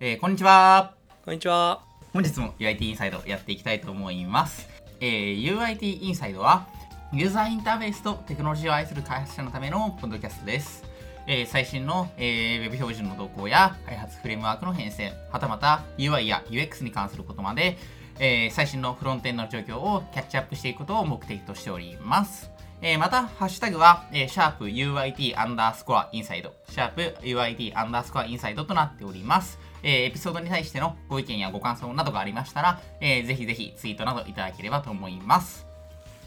[0.00, 0.94] えーこんにちは。
[1.24, 1.82] こんにちは。
[2.12, 4.68] 本日も UIT インサイドやっていきたいと思います。
[5.00, 6.68] えー UIT インサイドは、
[7.12, 10.84] ユーザーインターフェースとテクノロジーを愛する開発者のためのポッドキャストです。
[11.26, 17.76] えー最新の、えーウェブ標準の動向や開発フレームワークの変遷、はたまた UI や UX に関することまで、
[18.20, 22.52] えー最新のフロントエンドの状況をキャッチアップしていくことを目的としております。
[22.82, 29.58] えーまた、ハッシュタグは、えー、シャープ UIT アンダースコアインサイド、シャープ UIT アンダースコアインサイドとなっております。
[29.82, 35.66] えエピソードに対してのご意見やご感想などがありましたら、えーぜひぜひツイートなどいただければと思います。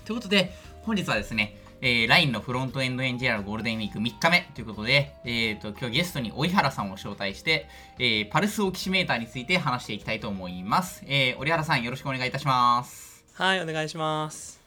[0.06, 7.68] ということで、本日はですね、えー LINE のフロントエンドエンジニアのゴールデンウィーク3日目ということで、えー、と今日ゲストに追原さんを招待して、
[8.00, 11.04] えーパルスオキシメーターについて話していきたいと思います。
[11.08, 13.26] えー、折原さんよろしくお願いいたします。
[13.34, 14.60] はい、お願いします。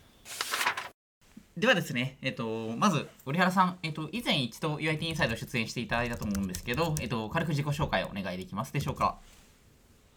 [1.57, 9.19] ではですね、えっと、まず、折原さん、えっと、以前一度 UIT インサイド出演していただいたと思うんですけど、えっと、軽く自己紹介をお願いできますでしょうか？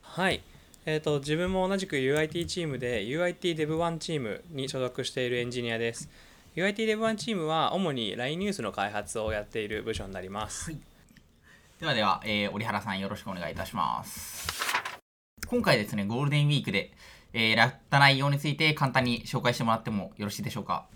[0.01, 0.41] はい。
[0.87, 6.09] えっ、と、自分も同じく UIT チームで UIT Dev1 チームに所属しているエンジニアです。
[6.55, 10.73] UIT Dev1 チームは主に LINE ニュースの開発をやっている部署になります。
[11.79, 14.47] ではでは、えー、折原さんよろしくお願いいたします。
[15.45, 16.93] 今回ですね、ゴールデンウィークで、
[17.33, 20.87] えー、やった内容について簡単に紹介してもらってもよろしいでしょうか？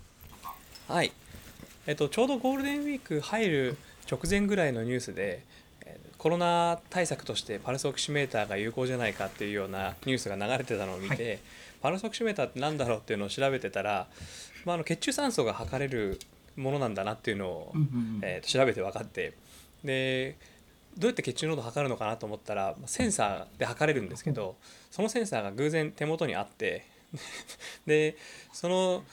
[0.91, 1.11] はい。
[1.87, 3.77] えっ、と、ちょうどゴールデンウィーク入る
[4.11, 5.43] 直前ぐらいのニュースで、
[5.85, 11.39] えーコロナ対策としてパルスオキシメーターが有効じゃないかっていうようなニュースが流れてたのを見て、
[11.81, 14.07] パルスオキシメーターって何だろうっていうのを調べてたら、
[14.63, 16.19] まあ、あの血中酸素が測れる
[16.55, 19.33] ものなんだなっていうのを、うんうんうんえーと調べて分かって
[19.83, 20.35] で
[20.97, 24.55] どうやって血中濃度を測るのかなと思ったらまあセンサーで測れるんですけど
[24.91, 26.85] そのセンサーが偶然手元にあって
[27.87, 28.17] で
[28.53, 29.03] その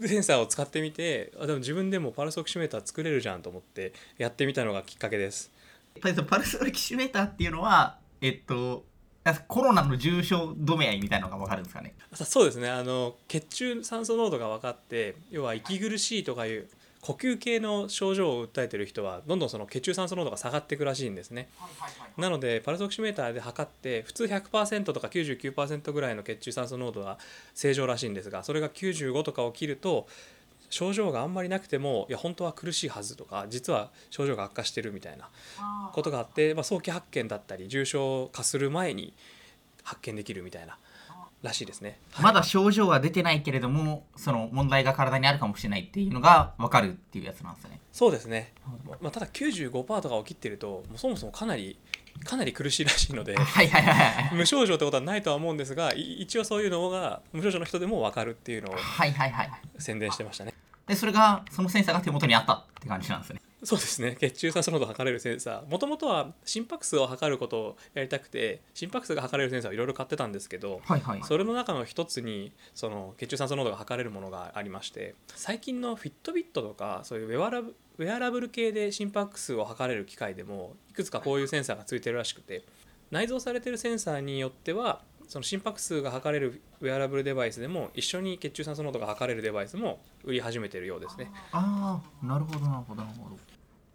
[0.00, 5.50] センサーを使ってみてあでも自分でもパルスオキシメーター作れるじゃんと思ってやってみたのがきっかけです。
[6.00, 8.84] パルスオキシメーターっていうのは、えっと、
[9.48, 11.94] コロナの重症度合いみたいなのがわかるんですかね？
[12.12, 16.68] あそうですねあの血中酸素濃度が分かって要は息苦しいとかいう
[17.06, 21.48] 呼吸系の症状を訴えてる人はどんどんその血中酸素濃度が下がっていくらしいんですね。
[22.16, 27.18] なのでパルスオキシメーターで測って普通100%とか99%ぐらいの血中酸素濃度が
[27.54, 30.08] 正常らしいんですがそれが95とかを切ると
[30.68, 35.28] 症状があんまりなくてもいや本当は苦しいはずとか実は症状が悪化してるみたいな
[35.92, 39.14] ことがあって、まあ、早期発見だったり重症化する前に
[39.84, 40.76] 発見できるみたいな
[41.46, 41.98] らしいですね。
[42.12, 47.80] はいまだ症状は出てないけれども、その問題が体にあるかもしれないっていうのがわかるっていうやつなんですよね。
[47.92, 48.52] そうですね、
[49.00, 51.78] まあ、ただ95%とかを切ってるともうそもそもかなり
[52.24, 54.34] かなり苦しいらしいので はいはいはいはい。
[54.34, 59.50] 無症状ってことはないとは思うんですがい一応そういうのが無症状の人でも分かるっていうのをはいはいはい。
[59.78, 60.52] 宣伝してましたね
[60.86, 63.40] で、それが、そのセンサーが手元にあったって感じなんですね。
[63.62, 71.20] そうですね血中酸素濃度を測れるセンサーもともとは心拍数を測ることをやりたくて心拍数が測れるセンサーをいろいろ買ってたんですけどはいはい。
[71.22, 82.62] それの中の一つにその血中酸素濃度が測れるものがありまして最近のフィットビットとかそういうウェアラブウェアラブル系で心拍数を測れる機械でもいくつかこういうセンサーがついてるらしくて
[83.10, 91.30] 内蔵されてるセンサーによってはその心拍数が測れるウェアラブルデバイスでも一緒に血中酸素濃度が測れるデバイスも売り始めてるようですね。
[91.52, 93.36] ああ、なるほどなるほどなるほど。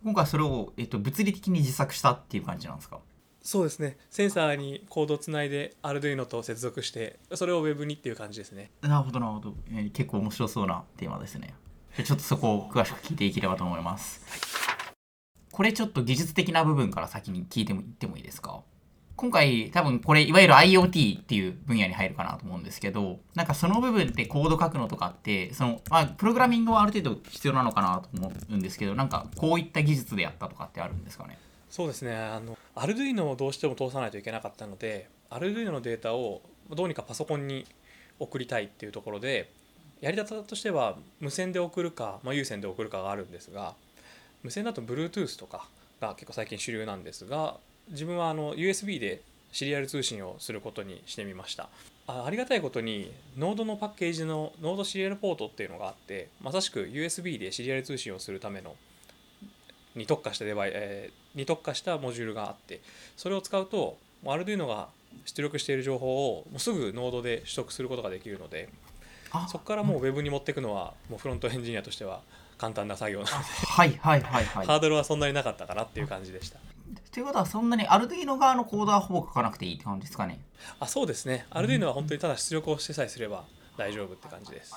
[0.04, 3.00] 今回それを、えっと、物理的に自作したっていう感じなんですか？
[3.44, 3.98] そうですね。
[4.10, 8.72] センサーにコードをつないで Arduino と接続してそれを Web にっていう感じですね。
[8.82, 11.54] なるほどなるほど、えー結構面白そうなテーマですね。
[12.04, 14.22] ちょっとそこを詳しく聞いていければと思います、
[15.52, 18.62] これちょっと技術的な部分から先に聞いてもいってもいいですか？
[19.22, 31.38] 今回多分これいわゆる IoT っていう分野に入るかなと思うんですけどなんかその部分ってコード書くのとかってその、まあ、プログラミングはある程度必要なのかなと思うんですけどなんかこういった技術でやったとかってあるんですかね？
[31.70, 32.16] そうですね。
[32.16, 37.68] あの Arduino をどうしても通さないといけなかったので Arduino のデータをどうにかパソコンに
[38.18, 39.52] 送りたいっていうところで
[40.02, 43.76] やり方としては無線で送るか、まあ、有線で送るかがあるんですが
[44.42, 45.68] 無線だと Bluetooth とか
[46.00, 47.58] が結構最近主流なんですが
[47.90, 49.22] 自分はあの USB で
[49.52, 51.70] シリアル通信をすることにしてみました。
[52.08, 58.76] あありがたいことにノードのパッケージのノードシリアルポートっていうのがあってまさしく USB でシリアル通信をするための
[59.96, 62.82] に特化したデバイ、えーに特化したモジュールがあって
[63.16, 64.90] それを使うと Arduino が
[65.26, 68.70] 出力している情報をもうすぐノードで取得することができるので
[69.32, 72.22] あそこからもう Web に持っていくのはもうフロントエンジニアとしては
[72.58, 74.68] 簡単な作業なので、はいはいはいはい。
[74.68, 76.60] ハードルはそんなになかったかなっていう感じでした
[77.12, 80.40] ということはそんなにアルディーノ側のコードはほぼ書かなくていいって感じですかね。
[80.80, 81.46] あそうですね。
[81.52, 83.46] Arduino は本当にただ出力をしてさえすれば
[83.78, 84.76] 大丈夫って感じです。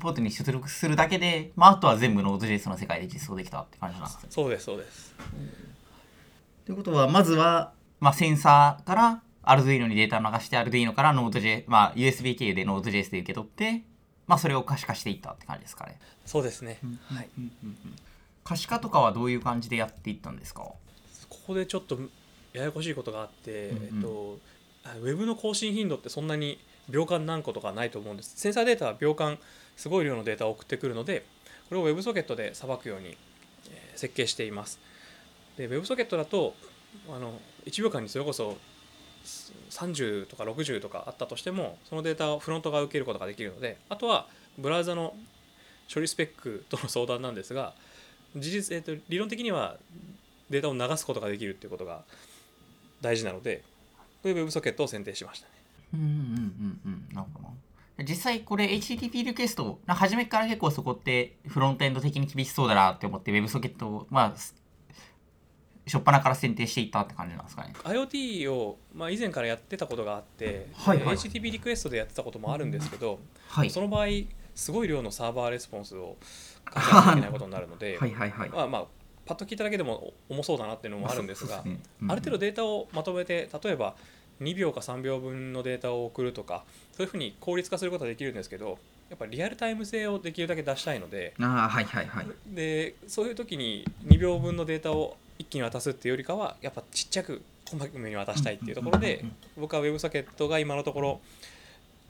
[0.00, 4.28] ポートに出力するだけで、まあ、あとは全部 Node.js の世界で実装できたって感じなんですね。
[4.30, 5.14] そうですそうです。
[6.66, 13.84] ということは、まずはまあ、センサーから Arduino にデータを流して Arduino から Node.js、まあ、USB 経由で Node.js で受け取って、
[14.26, 15.98] まあ、それを可視化していったって感じですかね。
[16.24, 17.28] そうですね、はい、
[18.46, 20.60] 可視化とかはどういう感じでやっていったんですか？
[20.62, 20.78] こ
[21.48, 21.98] こでちょっと
[22.52, 23.84] ややこしいことがあって、うんうん。
[23.84, 24.38] えっと、
[24.84, 26.58] あウェブの更新頻度ってそんなに
[26.88, 28.34] 秒間何個とかないと思うんです。
[28.36, 29.38] センサーデータは秒間
[29.76, 31.24] すごい量のデータを送ってくるので
[31.68, 33.16] これを WebSocket でさばくように
[33.70, 34.78] えー設計しています。
[35.56, 36.54] で WebSocket だと
[37.08, 38.56] あの1秒間にそれこそ
[39.24, 45.14] す30とか60とかあったとしてもそのデータをフロントが受けることができるのであとはブラウザの
[45.92, 47.74] 処理スペックとの相談なんですが
[48.36, 49.76] 事実、えー、と理論的には
[50.50, 52.02] データを流すことができるっていうことが
[53.00, 53.62] 大事なので
[54.22, 55.52] これで WebSocket を選定しましたね。
[55.94, 57.14] うんうんうんうん。
[57.14, 57.48] なるほど。
[57.98, 64.54] な実際これ HTTP リクエストな初めから結構そこってフロントエンド的に厳しそうだなって思って WebSocket をまあす
[65.86, 67.72] 初っ端から選定していったって感じなんですかね。
[67.84, 71.16] IoT を、まあ、以前からやってたことがあって、はいはい。
[71.16, 73.70] HTTP リクエストでやってたこともあるんですけど、はい。
[73.70, 74.06] その場合
[74.56, 76.16] すごい量のサーバーレスポンスを
[76.68, 78.48] 考えなきゃいけないことになるので、はいはいはい。
[78.48, 78.84] まあまあ
[79.26, 81.78] パッと聞いただけでも重そうだなっていうのもあるんですが、そうね。
[82.02, 82.10] うん。
[82.10, 83.94] ある程度データをまとめて例えば
[84.40, 92.26] 2秒か3秒分のデータを送るとかそういうふうに効率化することはできるんですけどやっぱりリアルタイム性をできるだけ出したいのでああはいはいはい。
[92.46, 99.24] でそういう時に2秒分のデータを一気に渡すっていうよりかはやっぱちっちゃく細かめに渡したいっていうところで
[99.56, 101.20] 僕は WebSocket が今のところ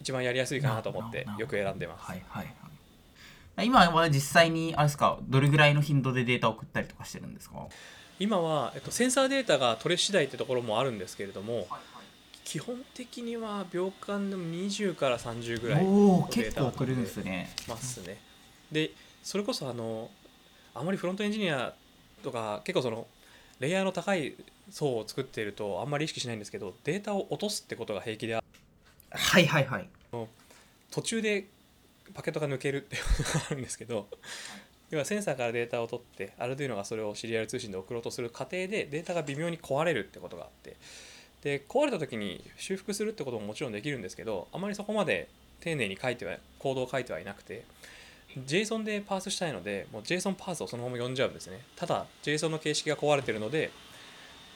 [0.01, 2.05] 一番やりやすいかなと思ってよく選んでます。
[2.05, 3.67] はいはいはい。
[3.67, 5.19] 今は実際にあれですか？
[5.23, 7.57] どれぐらいの頻度でデータを送ったりとかしてるんですか？
[8.19, 11.67] 今は、えっと、センサーデータが取れ次第ってところもあるんですけれども
[12.45, 17.51] 基本的には秒間でも20から30ぐらいのデータ結構送るんですね。
[17.69, 18.19] ますね。
[18.73, 18.91] で
[19.23, 20.11] それこそあの
[20.75, 21.75] あまりフロントエンジニア
[22.23, 23.07] とか結構その
[23.59, 24.35] レイヤーの高い
[24.71, 28.43] 層を作っているとあんまり意識しないんですけどデータを落とすってことが平気であ
[29.11, 29.89] はいはいはい。
[30.91, 31.47] 途中で
[32.15, 34.07] パケットが抜けるっていうことがあるんですけど
[34.91, 40.77] 要はセンサーからデータを取ってアルドゥイノがそれをシリアル通信で送ろうとする過程でデータが微妙に壊れるってことがあって
[41.43, 45.29] で壊れた時に修復するってことももちろんできるんですけどあまりそこまで
[45.61, 47.65] 丁寧に書いてはコードを書いてはいなくて
[48.47, 51.61] JSON でパースしたいのでもう JSON パースをそのまま読んじゃうんですね。
[51.75, 53.71] ただ JSON の形式が壊れてるので、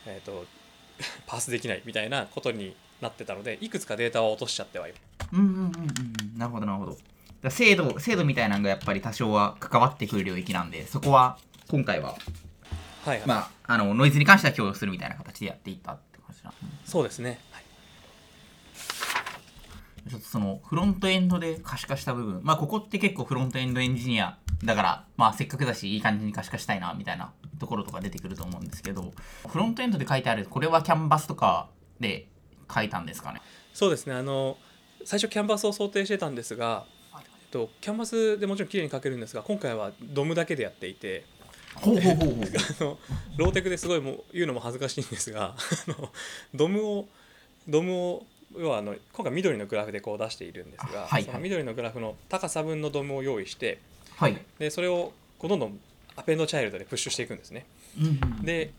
[0.07, 0.45] えー、と
[1.27, 4.95] パースできないみたいなことになってたのでいくつかデータを落としちゃってはい
[5.33, 5.67] うんうんうんう
[6.37, 6.93] んなるほどなるほど。
[6.93, 7.03] だか
[7.45, 11.39] ら精度精度みたいなのがやっぱり多少は関わってくる領域なんでそこは
[11.69, 12.17] 今回は
[13.05, 13.27] はい、はい。
[13.27, 16.53] まああのノイズに関しては共有するみたいな形でやっていったって感じな
[16.85, 17.65] そうですね、はい。
[20.11, 22.41] ちょっとそのフロントエンドで可視化した部分。
[22.43, 29.13] まあここって結構フロントエンドエンジニアだからまあせっかくだしいい感じに可視化したいなみたいなところとか出てくると思うんですけど
[29.49, 31.69] フロントエンドで書いてあるこれはキャンバスとか
[31.99, 32.27] で
[32.73, 33.41] 書いたんですかね？
[33.75, 34.15] そうですね。
[34.15, 34.57] あの
[35.05, 36.85] 最初キャンバスを想定してたんですが、
[37.15, 41.25] えっと、キャンバスでもちろん綺麗に書けるんですが今回はドムだけでやっていて。
[41.77, 42.37] ほうほうほうほう。
[42.81, 42.99] あの
[43.37, 46.11] ローテクですごいもう言うのも恥ずかしいんですがあの
[46.53, 47.07] ドムを
[47.69, 48.27] ドムを
[48.59, 53.79] 要はあの今回緑のグラフでこう出しているんですが、はいはいその緑のグラフの高さ分のドムを用意して
[54.17, 55.79] はいでそれをこうどんどん
[56.17, 57.65] アペンドチャイルドでプッシュしていくんですね。
[58.01, 58.09] うんう
[58.41, 58.73] んで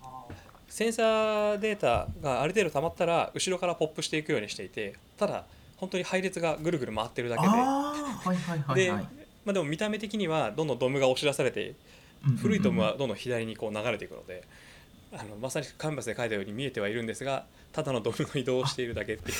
[0.71, 5.43] センサーデータがある程度溜まったら後ろからポップしていくようにしていてただ
[5.75, 7.47] 本当に配列がぐるぐる回ってるだけで。
[7.49, 9.03] はいはいはいで,、はい。
[9.43, 11.75] まあ、でも見た目的にはどんどんドムが押し出されて
[12.37, 14.45] 古いドムはどんどん左にこう流れていくので
[15.11, 19.37] あのまさにカンバスで書いたように見えてはいるんですがただのドムの移動をしているだけっていう。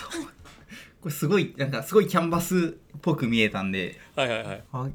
[1.00, 3.98] これすごいなんかすごいキャンバスっぽく見えたんで。
[4.18, 4.64] はいはいはい。
[4.74, 4.90] あ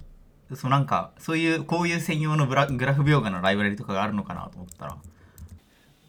[0.55, 4.97] そうなんかそういうこういう専用のブラグラフ描画のライブラリとかがあるのかなと思ったら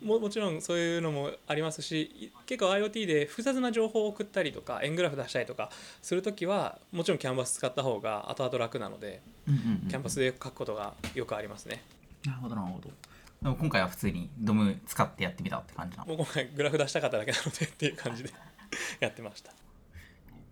[0.03, 11.83] ももちろんそういうのもありますし結構 IoT で複雑な情報を送ったりとか円グラフ出したりとかするときはもちろんキャンバス使った方が後々楽なのでうんうんうんキャンバスで書くことがよくありますね。
[12.25, 12.89] なるほどなるほど。
[13.41, 18.31] でも今回は普通にドム使ってやってみたって感じなもう今回グラフ出したかっただけなのでっていう感じで
[18.99, 19.51] やってました。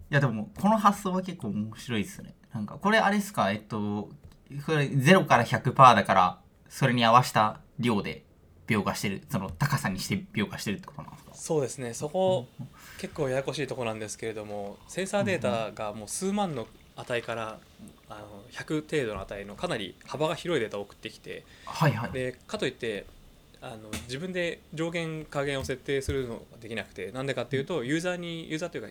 [0.09, 2.33] やでもこの発想は結構面白いですね。
[2.53, 3.51] なんかこれあれですか？
[3.51, 4.09] えっと
[4.65, 8.23] これ0から100%だからそれに合わせた量で
[8.67, 11.31] 描画してるその高さにして描画してるってことなんですか？
[11.35, 11.93] そうですね。
[11.93, 12.47] そこ
[12.97, 17.59] 結構ややこしいところなんですけれどもセンサーデータがもう数万の値から
[18.09, 22.11] あの100程度の値のかなり幅が広いデータを送ってきてはいはい。
[22.11, 23.05] でかといって
[23.61, 28.89] あの自分で上限下限を設定するのができなくてなんでかっていうとユーザーにユーザーというか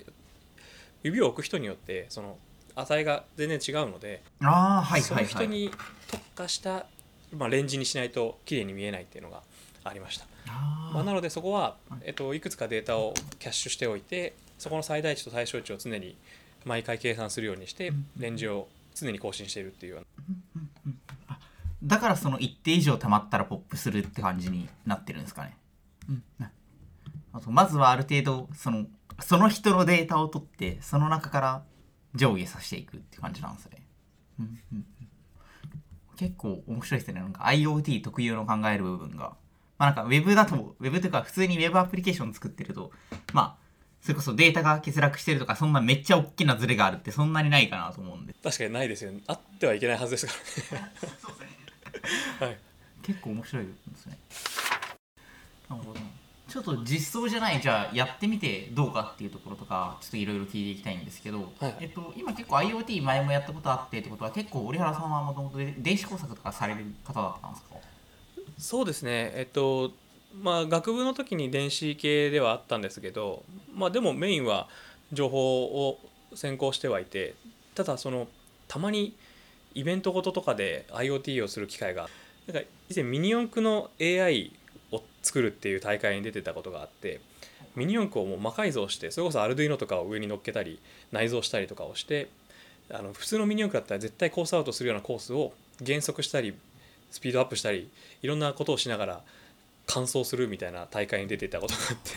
[1.02, 2.36] 指を置く人によってその
[2.76, 5.34] 値が全然違うので、ああはいそはいはい。
[5.34, 5.70] の人に
[6.08, 6.86] 特化した、
[7.36, 9.42] まあ、レンジにしないと綺麗に見えないっていうのが
[9.84, 10.26] ありました。
[10.48, 16.16] あまあ、なのでそこははい、えっと、いくつかデータをキャッシュしておいてそこの最大値と最小値を常に
[16.64, 20.88] 毎回計算するようにしてうんレンジを常に更新しているっていうよう
[21.30, 21.38] な。
[21.82, 25.56] だからその一定以上溜まったらポップするって感じになってるんですかね。
[26.08, 26.22] うん、
[27.32, 28.86] あとまずはある程度その
[29.20, 31.62] その人のデータを取ってその中から
[32.14, 33.82] 上下させていくって感じなんですね。
[34.40, 35.06] うんうんうん。
[36.16, 37.20] 結構面白いですね。
[37.20, 39.36] なんか IoT 特有の考える部分が。
[39.84, 42.90] まあなんか Web だと、Web というか普通に Web アプリケーション作ってると、
[43.32, 43.64] まあ、
[44.00, 48.34] それこそデータが欠落してるとか、そんなめっちゃ大きなズレがあるってそんなにないかなと思うんで。
[48.42, 49.20] 確かにないですよね。
[49.26, 50.32] あってはいけないはずですか
[50.76, 50.92] らね。
[52.40, 52.58] はい。
[53.02, 54.18] 結構面白いですね。
[55.68, 56.00] なるほど。
[56.46, 61.76] ちょっと実装じゃないじゃあやってみてどうかっていうところとかちょっといろいろ聞いていきたいんですけど、はい。
[61.80, 67.76] えっと、今結構 IoT 前もやったことあってってことは結構折原さんはもともと電子工作とかされる方だったんですか？
[68.58, 69.32] そうですね。
[69.34, 69.92] えっと
[70.40, 74.68] まあ学部の時に電子系ではあったんですけどまあでもメインは
[75.12, 75.98] 情報を
[76.34, 77.34] 専攻してはいて
[77.74, 78.28] ただその
[78.66, 79.14] たまに
[79.74, 82.08] イベントごととかで IoT をする機会が
[82.46, 84.52] なんか以前ミニ四駆の AI
[84.92, 87.20] を作るっていう大会に出てたことがあって
[87.76, 90.80] ミニ四駆をもう魔改造してそれこそアルドゥイノとかを上に乗っけたり
[91.12, 92.28] 内蔵したりとかをして
[92.90, 96.54] あの普通のミニ四駆だったら絶対コースアウトするようなコースを減速したり
[97.14, 97.88] スピードアップしたり
[98.22, 99.20] いろんなことをしながら
[99.86, 102.10] 完走するみたいな大会に出ていたことがあって。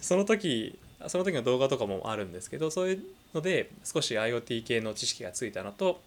[0.00, 0.78] その時
[1.08, 3.02] その時の動画とかもあるんですけどそういう
[3.34, 6.00] ので少し IoT 系の知識がついたのと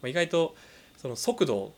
[0.00, 0.54] まあ意外と
[0.96, 1.70] その速度っ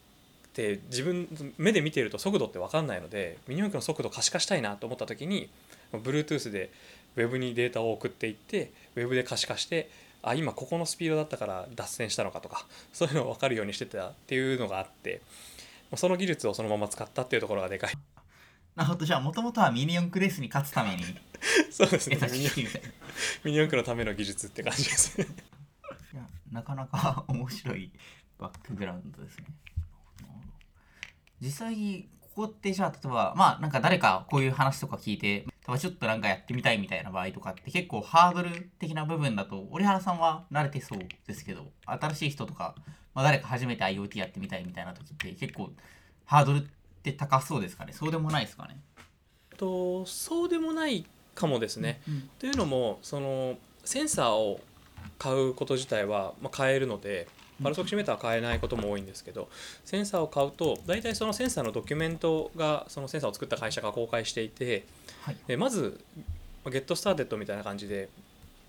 [0.53, 1.27] て自分
[1.59, 5.51] 目で見てると速度って分かんないのでミニ四駆の速度可視化したいなと思った時に
[5.93, 6.71] Bluetooth で
[7.17, 9.91] Web にデータを送っていって Web で可視化して
[10.29, 15.23] あ今ここのスピードだったから脱線したのかとかそういうのを分かるようにしてたっていうのがあって
[15.95, 17.95] その技術をそのまま使ったっていうところがでかい。
[18.75, 19.07] なるほど。
[19.07, 21.05] じゃあもともとはミニ四駆レースに勝つために
[21.71, 22.17] そうですね。
[22.17, 22.89] ミニ識みたいな。
[23.45, 25.29] ミニ四駆のための技術って感じですね。
[26.13, 27.93] いやなかなか面白い
[28.37, 29.47] バックグラウンドですね。
[31.41, 42.75] 実際にここってじゃあ例えばまあなんか誰かこういう話とか聞いて例えばちょっとなんかやってみたいみたいな場合とかって結構ハードル的な部分だと折原さんは慣れてそうですけど新しい人とか、
[43.15, 45.71] まあ、誰か初めて IoT やってみたいみたいな時って結構
[46.27, 46.63] ハードルっ
[47.03, 47.95] て高そうですかね？
[47.95, 48.79] そうでもないですかね？
[49.57, 52.03] とそうでもないかもですね。
[52.07, 54.61] うんというのもそのセンサーを
[55.19, 57.29] 買うこと自体は、まあ、買えるので
[57.63, 59.49] パルスオキシメーターは買えないことも多いんですけど
[59.85, 64.85] センサーを買うと大体そのセンサーのドキュメントがそのセンサーを作った会社が公開していて
[65.23, 66.01] はいでまず
[66.65, 68.09] まあゲットスターテッドみたいな感じで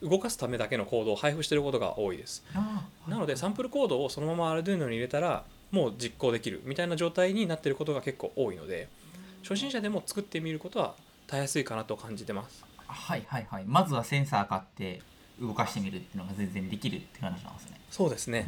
[0.01, 2.43] 動かすためだけのコードを配布していることが多いです。
[2.53, 8.87] あーなのでサンプルコードをそのまま Arduino に入れたらもう実行できるみたいな状態になっていることが結構多いので
[9.41, 10.93] 初心者でも作ってみることは
[11.25, 12.63] たやすいかなと感じてます。
[12.87, 15.01] はいはいはいまずはセンサー買って
[15.41, 17.79] 動かしてみるっていうのが全然できるって感じなんですね。
[17.89, 18.45] そうですね。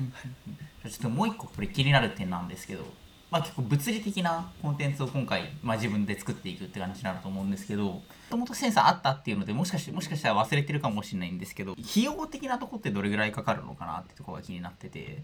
[0.84, 2.84] ちょっともう一個これ気になる点なんですけど、
[3.30, 15.24] まあ、結構物理的なコンテンツを今回、まあ、自分で作っていくって感じになると思うんですけどもともとセンサーあったっていうのでもしかしてもしかしたら忘れてるかもしれないんですけど費用的なとこってどれぐらいかかるのかなってところが気になってて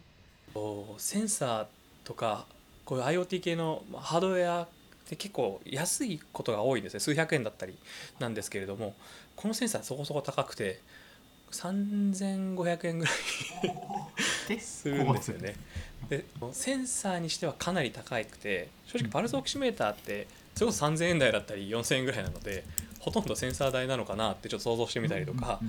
[0.98, 1.66] センサー
[2.04, 2.46] とか
[2.86, 4.68] こういう IoT 系のまあハードウェアっ
[5.08, 7.76] て結構安いことが多いんですね数百円だったり
[8.20, 8.96] なんですけれども
[9.36, 10.80] このセンサーそこそこ高くて
[11.52, 15.56] 3500円ぐらいするんですよね。
[16.10, 22.64] でセンサーにしてはかなり高くて正直パルスオキシメーターってそれこそ3000円台だったり4000円ぐらいなので
[23.00, 25.60] ほとんどセンサー代なのかなってちょっと想像してみたりとか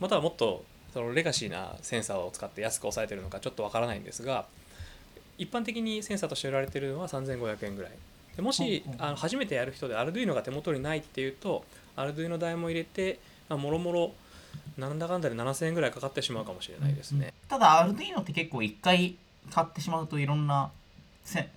[0.00, 4.46] またはもっとそのレガシーなセンサーを使って安く抑えてるのかちょっとわからないんですが
[5.38, 7.92] 一般的にセンサーとして売られてるのは3500円ぐらい。
[8.36, 11.64] でもしあの初めてやる人で Arduino が手元にないっていうと
[11.96, 13.18] Arduino 代も入れて
[13.48, 14.12] まあもろもろ
[14.78, 17.32] なんだかんだで7000円ぐらいかかってしまうかもしれないですね。
[17.48, 19.16] ただ Arduino って結構一回
[19.50, 20.70] 買ってしまうといろんな
[21.24, 21.48] セ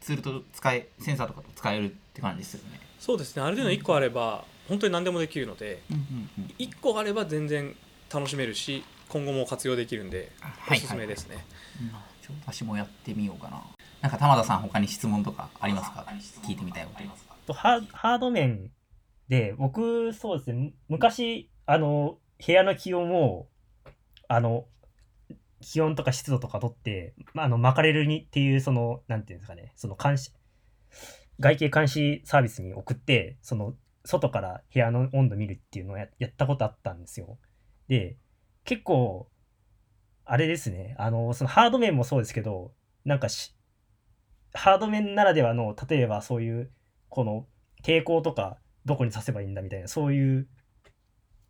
[0.00, 2.80] ツールと使えセンサーとかと使えるって感じですよね。
[2.98, 7.74] そうですね Arduino 1個あれば本当に何でもできるのでうんうんうん1個あれば全然
[8.12, 10.32] 楽しめるし今後も活用できるんで
[10.70, 11.44] おすすめですね。
[12.44, 13.62] 私もやってみようかな。
[14.00, 16.04] なんか玉田さん他に質問とかありますか？
[16.42, 17.34] 聞いてみたいことありますか？
[17.46, 18.70] とハーハード面
[19.28, 23.46] で僕そうですねむ昔あの部屋の気温を
[24.28, 24.66] あの
[25.60, 30.32] 気温とか湿度とか取って、まあ、あのマカレルにっていうそのなんていうんですかねその監視
[31.40, 33.74] 外形監視サービスに送ってその
[34.04, 37.38] 外から部屋の温度見るっていうのをややったことあったんですよ。
[37.88, 38.16] で
[38.64, 39.28] 結構
[40.24, 42.72] あれですねあのそのハード面もそうですけど
[43.04, 43.54] なんかし
[44.52, 46.70] ハード面ならではの例えばそういう
[47.08, 47.46] この
[47.82, 50.48] 抵抗とかどこに刺せばいいんだみたいなそういう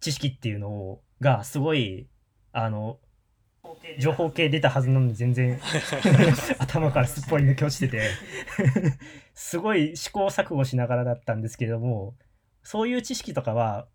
[0.07, 2.07] 知識っていうのをがすごい
[2.53, 3.01] あの
[3.99, 5.59] 情報系出たはずなのに全然
[6.61, 8.09] 頭からすっぽり抜け落ちてて
[9.35, 12.15] すごい試行錯誤しながらだったんですけども
[12.63, 13.89] そういう知識とかは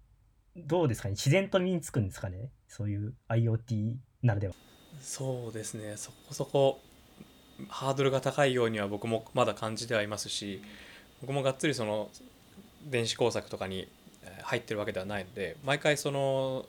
[0.58, 1.12] どうですかね？
[1.12, 2.52] 自然と身につくんですかね？
[2.68, 4.54] そういう IoT ならでは。
[5.00, 5.96] そうですね。
[5.96, 6.82] そこそこ
[7.70, 10.62] ハードルが高いようには僕もまだ感じてはいますし
[11.22, 12.10] 僕もがっつりその
[12.86, 13.88] 電子工作とかに
[14.44, 16.66] 入ってるわけではないので毎回その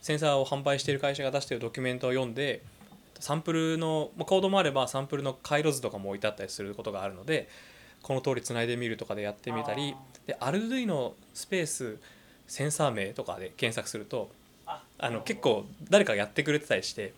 [0.00, 2.62] センサーを販売している会社が出しているドキュメントを読んで
[3.20, 7.48] サンプルのコードもあればサンプルの回路図とかも置いてあったりすることがあるので
[8.02, 9.94] この通りつないでみるとかでやってみたり
[10.26, 11.96] で Arduino スペース
[12.46, 14.30] センサー名とかで検索すると
[14.66, 14.82] あ。
[15.10, 17.14] の結構誰かがやってくれてたりして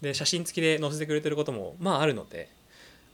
[0.00, 2.48] で写真付きで載せてくれてることもまああるので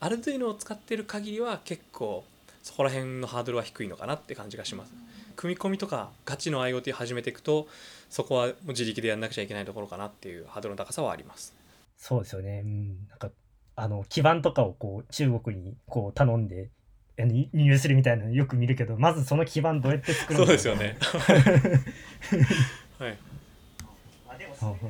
[0.00, 2.24] Arduino を使ってる限りは結構
[2.62, 4.92] そこら辺のハードルは低いのかなって感じがします
[5.36, 7.68] 組み込みとかガチの IoT 始めていくと
[8.10, 11.54] そこはもう自力でやんなくちゃいけないところかなっていうハードルの高さはあります。
[11.96, 12.62] そうですよね。
[12.64, 13.08] うん。
[13.08, 13.30] なんか、
[13.76, 16.70] あの、基板とかをこう、中国にこう頼んで、
[17.18, 20.96] 入するみたいなのよく見るけど、まずその基板どうやって作るのそうですよね。
[22.98, 23.18] はい。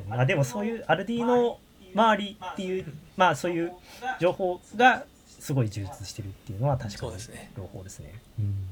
[0.09, 1.59] あでもそういうアルディーノ
[1.93, 2.85] 周りっていう、
[3.17, 3.73] まあそういう
[4.19, 7.51] 情報がすごい充実してるっていうのは確かにそうですね。
[7.57, 8.13] 朗報ですね。
[8.39, 8.69] うん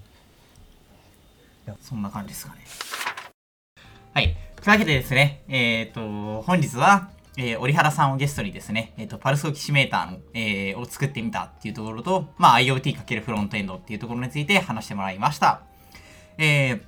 [1.82, 2.62] そんな感じですかね。
[4.14, 4.36] はい。
[4.58, 15.62] というわけでですね、えっ、と、本日は、えー、折原さんをゲストにですね、えっ、と、パルスオキシメーターの、えーを作ってみたっていうところと、まあ、IoT× フロントエンドっていうところについて話してもらいました。
[16.38, 16.82] えー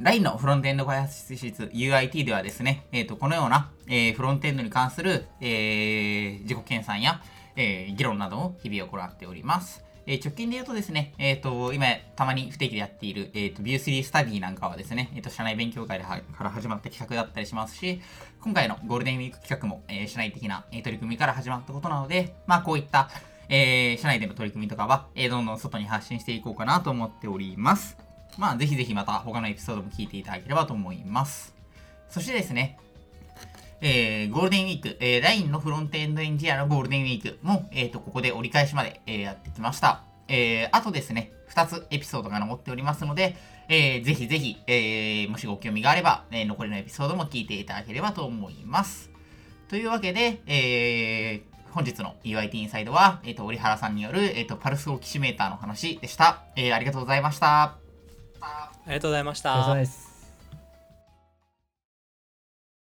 [0.00, 7.22] LINE のフロントエンド開発室 UIT ではですね、えー、とこのような、えーフロントエンドに関する、えー自己研鑽や、
[7.56, 9.84] えー議論などを日々行っております。
[10.06, 18.00] えー直近で言うとですね、えっ、と、今、たまに不定期でやっている、えっ、と、View3 スタディなんかはですね、えっ、と、社内勉強会でから始まった企画だったりしますし、
[18.40, 23.10] 今回のゴールデンウィーク企画も、えー社内的な、え取り組みから始まったことなので、まあ、こういった、
[23.48, 27.96] えー社内での取り組みとかは、えどんどん外に発信していこうかなと思っております。
[28.38, 31.54] まあ、ぜひぜひまた他のエピソードも聞いていただければと思います。
[32.08, 32.78] そしてですね、
[33.82, 40.04] えーゴールデンウィーク、えー LINE のフロントエンドエンジニアのゴールデンウィークも、えっ、と、ここで折り返しまで、えーやってきました。
[40.28, 43.36] えーあとですね、2つエピソードが残っておりますので、
[43.68, 49.10] えーぜひぜひ、えーもしご興味があれば、えー残りのエピソードも聞いていただければと思います。
[49.68, 56.42] というわけで、えー本日の UIT インサイドは、えっ、と、折原さんによる、えっ、と、パルスオキシメーターの話でした。
[56.54, 57.78] えーありがとうございました。
[58.42, 60.11] ありがとうございましたお疲れ様です。